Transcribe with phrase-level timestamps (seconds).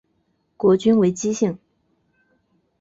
[0.57, 1.59] 国君为姬姓。